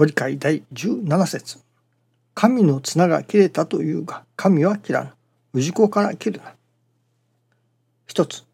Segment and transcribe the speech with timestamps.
[0.00, 1.58] ご理解第17節
[2.32, 5.04] 神の綱が切れたというが、神は切ら
[5.52, 5.60] ぬ。
[5.60, 6.54] 氏子から切るな。
[8.06, 8.46] 一つ。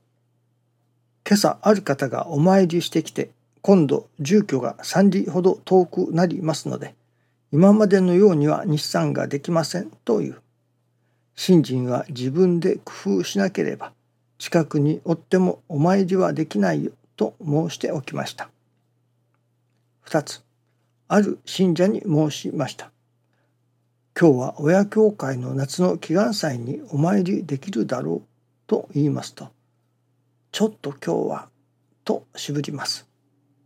[1.24, 3.30] 今朝ある方がお参りしてきて、
[3.62, 6.96] 今度住居が3里ほど遠くなりますので、
[7.52, 10.42] 今までのようには日産ができませんという。
[11.36, 13.92] 信心は自分で工夫しなければ、
[14.38, 18.50] 近くにおってもお参りはできないよと申しておきました。
[20.00, 20.45] 二つ。
[21.08, 22.90] ある信者に申しました。
[24.18, 28.28] 今日は親教会の夏の祈願祭にお参りできるだろう
[28.66, 29.50] と言いますと、
[30.50, 31.48] ちょっと今日は
[32.04, 33.06] と渋ります。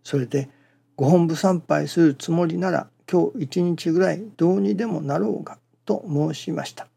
[0.03, 0.51] それで
[0.97, 6.89] ご本部参拝するつもりなら今日一日ぐらいどうにでもなろうがと申しました。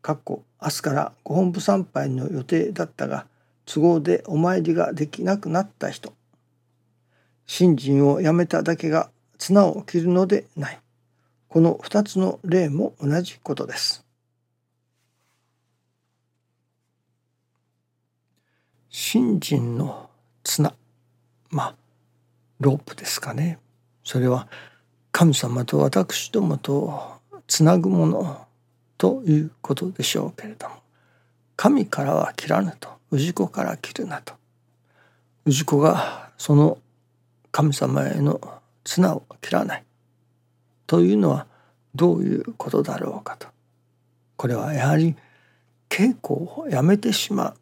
[0.00, 3.26] かっこ明日からご本部参拝の予定だったが
[3.66, 6.14] 都合でお参りができなくなった人
[7.46, 10.80] 信心をやめただけが綱を切るのでない。
[11.48, 14.04] この二つの例も同じことです。
[18.90, 20.10] 信心の
[20.42, 20.74] 綱。
[21.50, 21.74] まあ
[22.60, 23.58] ロープですかね。
[24.02, 24.48] それは
[25.12, 27.12] 神様と私どもと
[27.46, 28.46] つなぐもの
[28.98, 30.76] ということでしょうけれども。
[31.56, 32.88] 神からは切らぬと。
[33.12, 34.34] 氏子から切るなと。
[35.46, 36.78] 氏子がその
[37.56, 38.38] 神様への
[38.84, 39.84] 綱を切らない
[40.86, 41.46] というのは
[41.94, 43.48] どういうことだろうかと
[44.36, 45.16] これはやはり
[45.88, 47.54] 稽古をやめてしまう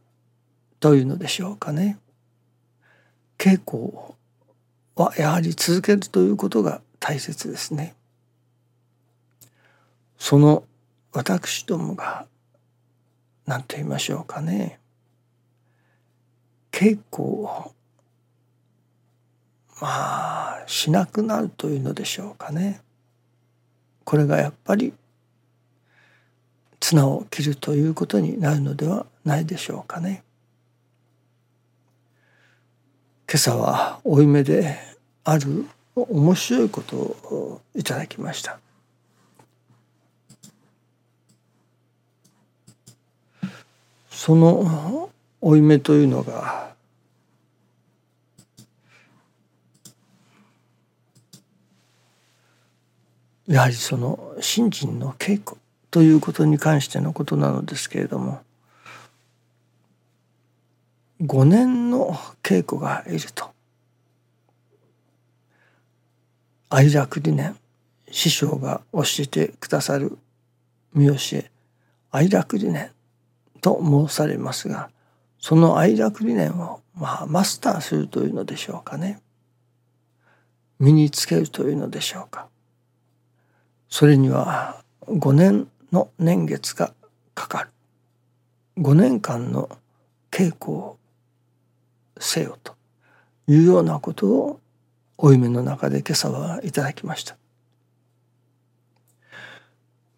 [0.80, 2.00] というのでしょうかね。
[3.38, 3.94] 稽古
[4.96, 7.94] はやはり続けるということが大切ですね。
[10.18, 10.64] その
[11.12, 12.26] 私どもが
[13.46, 14.80] 何と言いましょうかね
[16.72, 17.70] 稽古を
[19.80, 22.80] まあしなくなるというのでしょうかね。
[24.04, 24.92] これがやっぱり
[26.80, 30.22] 綱を切るということになるのではないでしょうかね。
[33.28, 34.76] 今朝は負い目で
[35.24, 35.66] ある
[35.96, 38.58] 面白いことをいただきました。
[44.10, 45.10] その
[45.40, 46.73] 負い目というのが
[53.46, 55.60] やはりその信心の稽古
[55.90, 58.40] ということに関してのことなのですけれども
[61.20, 63.50] 5年の稽古がいると
[66.70, 67.56] 愛楽理念
[68.10, 70.18] 師匠が教えてくださる
[70.92, 71.50] 見教え
[72.10, 72.90] 愛楽理念
[73.60, 74.90] と申されますが
[75.38, 79.20] その愛楽理念をまあマスターするというのでしょうかね。
[80.78, 82.48] 身につけるというのでしょうか。
[83.94, 86.92] それには5年の年月が
[87.32, 87.70] かかる
[88.82, 89.68] 5年間の
[90.32, 90.96] 稽古を
[92.18, 92.74] せよと
[93.46, 94.60] いうようなことを
[95.16, 97.36] 負い目の中で今朝はいただきました。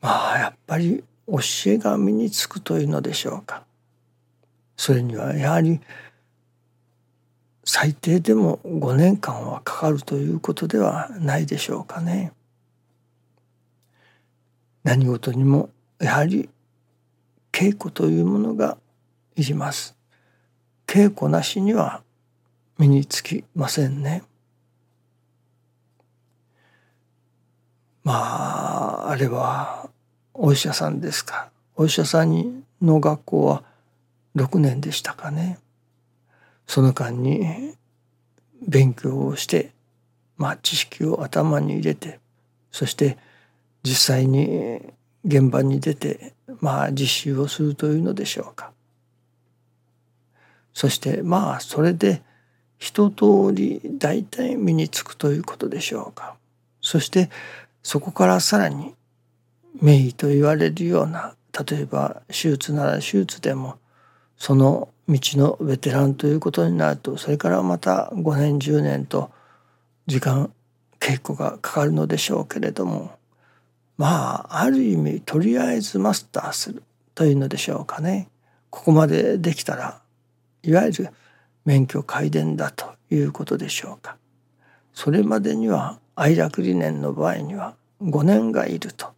[0.00, 3.66] まあやっぱり教えが身につくというのでしょうか。
[4.78, 5.82] それにはやはり
[7.62, 12.32] 最低でも5年間はかかるということではないでしょうかね。
[14.86, 16.48] 何事にもやはり
[17.50, 18.78] 稽古というものが
[19.34, 19.96] いります。
[20.86, 22.04] 稽古なしには
[22.78, 24.22] 身につきませんね。
[28.04, 29.90] まああれは
[30.32, 33.64] お医者さんですかお医者さんにの学校は
[34.36, 35.58] 6年でしたかね。
[36.68, 37.74] その間に
[38.64, 39.72] 勉強をして
[40.36, 42.20] まあ知識を頭に入れて
[42.70, 43.18] そして
[43.86, 44.80] 実際に
[45.24, 48.72] 現場に出てまあ実習をするというのでしょうか。
[50.74, 52.22] そしてまあそれで
[52.78, 56.34] 一通り大体身につくということでしょうか。
[56.80, 57.30] そして
[57.84, 58.96] そこからさらに
[59.80, 61.36] 名医と言われるような
[61.68, 63.76] 例えば手術なら手術でも
[64.36, 69.30] その道のベテランということになるとそれからまた5年10年と
[70.08, 70.52] 時間
[70.98, 73.15] 稽古がかかるのでしょうけれども
[73.96, 76.82] まあある意味とりあえずマスターする
[77.14, 78.28] というのでしょうかね。
[78.70, 80.02] ここまでできたら
[80.62, 81.08] いわゆる
[81.64, 84.16] 免許改伝だということでしょうか。
[84.92, 89.12] それまでには愛楽理念の場合には5年がいると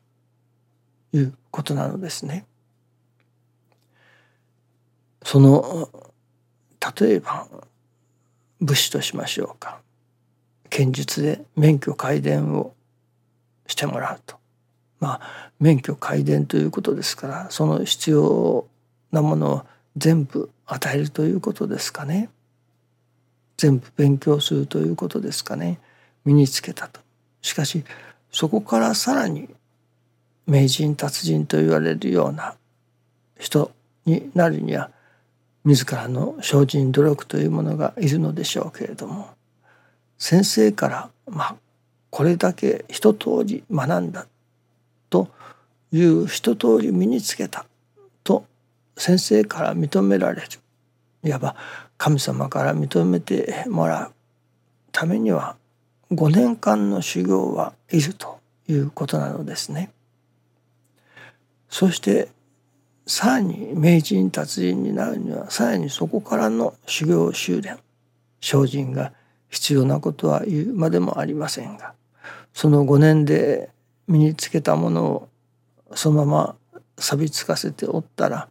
[1.13, 2.47] いうことなのですね。
[5.23, 5.91] その
[6.99, 7.47] 例えば
[8.61, 9.81] 武士としましょうか。
[10.71, 12.75] 剣術で免許改伝を
[13.67, 14.38] してもらうと
[15.00, 18.67] まあ免許改伝ということですからその必要
[19.12, 19.67] なものを
[19.97, 22.29] 全部与えるということですかね。
[23.56, 25.81] 全部勉強するということですかね。
[26.25, 27.00] 身につけたと。
[27.43, 27.85] しかし
[28.31, 29.49] そこからさらに
[30.47, 32.55] 名人達人と言われるような
[33.39, 33.71] 人
[34.05, 34.91] になるには
[35.65, 39.31] 自らの精進努力というものがいるのでしょうけれども
[40.19, 41.56] 先生からまあ
[42.11, 44.27] これだけ一通り学んだ
[45.10, 45.28] と
[45.93, 47.66] いう一通り身につけた
[48.25, 48.44] と
[48.96, 50.49] 先生から認められる
[51.25, 51.56] いわば
[51.96, 54.12] 神様から認めてもらう
[54.93, 55.56] ためには
[56.12, 58.38] 5年間の修行はいると
[58.69, 59.90] いうことなのですね。
[61.69, 62.28] そして
[63.06, 67.78] さらに名人達人になるにはさらにそこからの修行修練
[68.40, 69.12] 精進が
[69.49, 71.94] 必要なことは言うまでもありませんが
[72.52, 73.70] その5年で
[74.08, 75.28] 身につけたものを
[75.94, 76.56] そのまま
[76.99, 78.49] 錆びつかせておったら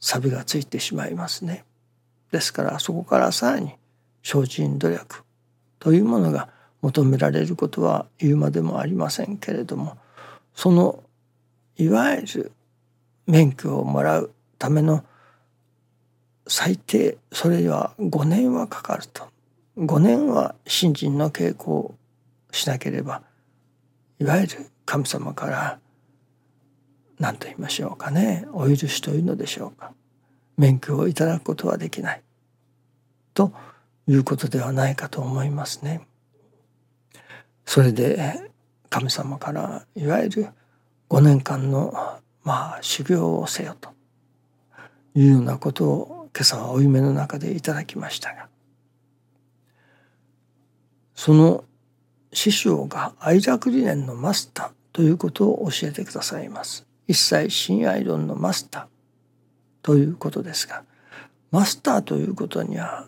[0.00, 1.64] 錆がついてしまいますね。
[2.30, 3.72] ですからそこからさらに
[4.22, 5.22] 精進努力
[5.78, 6.48] というものが
[6.82, 9.96] 求められることは言うまでもありませんけれども
[10.54, 11.02] その
[11.76, 12.52] いわゆる
[13.26, 15.04] 免許をもらうための
[16.46, 19.28] 最低それには5年はかかると
[19.76, 21.94] 5年は信心の稽古を
[22.50, 23.22] しなければ
[24.18, 25.78] いわゆる神様から
[27.18, 29.92] 何と言いましょうかねお許しというのでしょうか
[30.56, 32.22] 免許をいただくことはできない
[33.34, 33.52] と
[34.06, 36.08] いうことではないかと思いますね。
[37.66, 38.50] それで
[38.88, 40.48] 神様からいわゆる
[41.10, 41.92] 5年間の
[42.42, 43.90] まあ修行をせよと
[45.14, 48.48] いうようなことを今朝はお夢の中でいただきましたが
[51.14, 51.64] その
[52.32, 56.84] 師匠が愛楽理念のマスターということを教えてくださいます。
[57.06, 58.86] 一切親愛論のマスター。
[59.80, 60.82] ということですが
[61.52, 63.06] マスターということには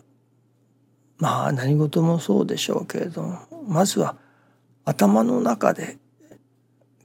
[1.17, 4.15] まあ何事もそうでしょうけれどもまずは
[4.85, 5.97] 頭の中で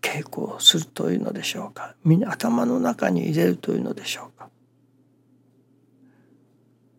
[0.01, 1.97] 稽古をするというのでしょうか。
[2.25, 4.49] 頭の中に入れるというのでしょうか。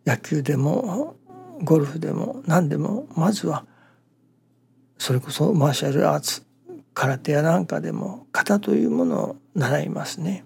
[0.04, 1.16] 野球でも
[1.64, 3.64] ゴルフでも何でもまずは
[4.98, 6.47] それこそマーシャルアーツ
[6.98, 10.44] 空手やなんかでも型というものを習いますね。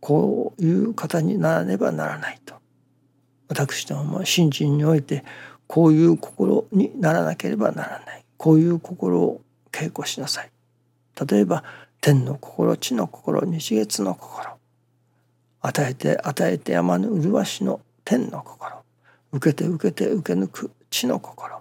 [0.00, 2.54] こういう方にならねばならないと。
[3.48, 5.24] 私ども信心において
[5.66, 8.24] こういう心にならなければならない。
[8.38, 10.50] こういう心を稽古しなさい。
[11.30, 11.62] 例えば
[12.00, 14.48] 天の心地の心日月の心
[15.60, 18.82] 与えて与えて山の麗しの天の心
[19.32, 21.60] 受けて受けて受け抜く地の心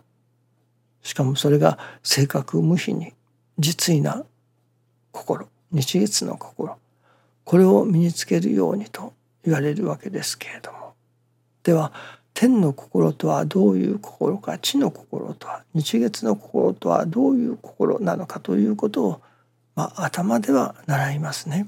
[1.01, 3.17] しかもそれが正確無比に
[3.59, 4.24] 実意な
[5.12, 6.77] 心日月の心
[7.44, 9.13] これを身につけるようにと
[9.44, 10.94] 言われるわけですけれども
[11.63, 11.92] では
[12.33, 19.21] 天の心とはどういう心か地の心とは日月の心とはどういう心なのかということを、
[19.75, 21.68] まあ、頭では習いますね。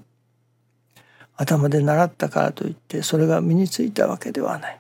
[1.36, 4.80] 頭で習ったからといってそれが身についたわけではない。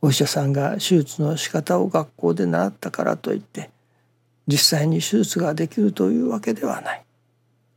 [0.00, 3.70] お医者さんが手術の仕方を学校で習ったからといって
[4.46, 7.04] 実際に手術ができるというわけではない。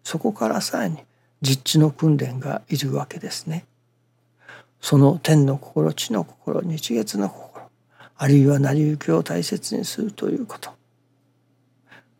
[0.04, 0.98] そこからさらに
[1.42, 3.66] 実地の訓練がいるわけですね。
[4.82, 7.66] その天の心地の心日月の心
[8.18, 10.72] あるいは成り行きを大切にするということ。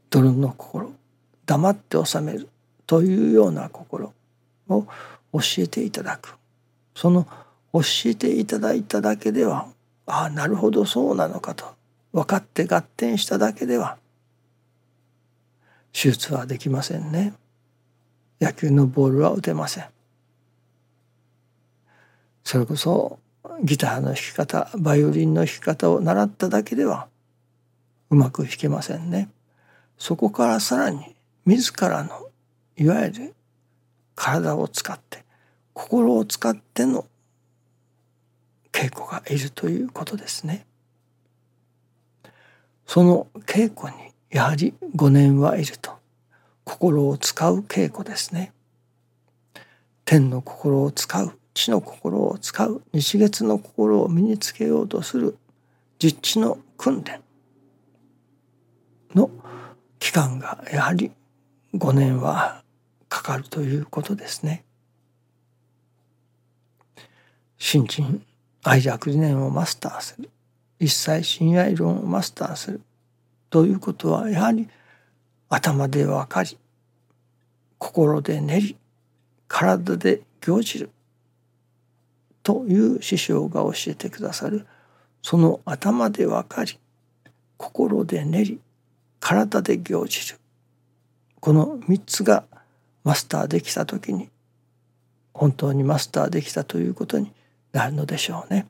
[0.10, 0.94] 泥の心
[1.46, 2.48] 黙って収める
[2.86, 4.14] というような心
[4.70, 4.84] を
[5.34, 6.36] 教えていただく。
[6.96, 7.28] その
[7.74, 9.68] 教えていただいただけでは
[10.06, 11.66] ああなるほどそうなのかと。
[12.14, 13.98] 分かって合点しただけでは
[16.00, 17.34] 手術はできませんね。
[18.40, 19.86] 野球のボールは打てません。
[22.44, 23.18] それこそ
[23.64, 27.08] ギターの弾き方バイオリンの弾き方を習っただけでは
[28.12, 29.30] うまく弾けませんね。
[29.98, 31.16] そこからさらに
[31.48, 32.30] 自らの
[32.76, 33.36] いわゆる
[34.14, 35.26] 体を使って
[35.74, 37.08] 心を使っての
[38.72, 40.68] 稽古がいるということですね。
[42.86, 45.92] その稽古にやはり5年はいると
[46.64, 48.52] 心を使う稽古ですね。
[50.04, 55.38] 天の心を使う地の心を使う日月の心を身につけようとする
[56.00, 57.22] 実地の訓練
[59.16, 59.30] の
[60.00, 61.12] 期間がやはり
[61.74, 62.64] 5年は
[63.10, 64.64] かかるということですね。
[67.58, 68.24] 新人
[68.64, 70.30] 愛着理念をマスターする
[70.80, 72.82] 一切親愛論をマスターする
[73.50, 74.68] ということはやはり
[75.50, 76.58] 頭で分かり
[77.78, 78.78] 心で練り
[79.48, 80.90] 体で行じる。
[82.44, 84.66] という師匠が教えてくださる。
[85.22, 86.80] その頭で分かり
[87.58, 88.60] 心で練り
[89.20, 90.40] 体で行じる。
[91.40, 92.46] この3つが
[93.04, 94.30] マスターできた時に
[95.34, 97.32] 本当にマスターできたということに
[97.72, 98.68] なるのでしょうね。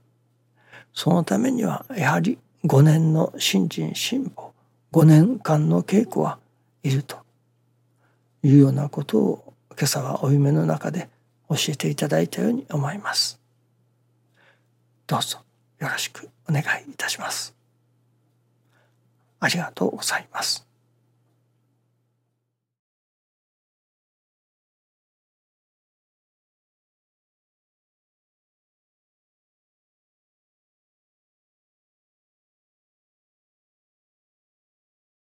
[0.93, 4.51] そのためにはやはり5年の新人辛抱
[4.93, 6.39] 5年間の稽古は
[6.83, 7.17] いると
[8.43, 11.09] いうようなことを今朝はお夢の中で
[11.49, 13.39] 教えていただいたように思います。
[15.05, 15.39] どうぞ
[15.79, 17.55] よろしくお願いいたします。
[19.39, 20.66] ありがとうございます。